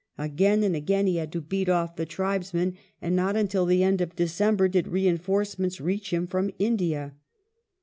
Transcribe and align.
Again 0.17 0.63
and 0.63 0.75
again 0.75 1.05
he 1.05 1.17
had 1.17 1.31
to 1.33 1.41
beat 1.41 1.69
off 1.69 1.95
the 1.95 2.07
tribesmen, 2.07 2.75
and 3.03 3.15
not 3.15 3.35
until 3.35 3.67
the 3.67 3.83
end 3.83 4.01
of 4.01 4.15
December 4.15 4.67
did 4.67 4.87
reinforcements 4.87 5.79
reach 5.79 6.11
him 6.11 6.25
from 6.25 6.49
India. 6.57 7.13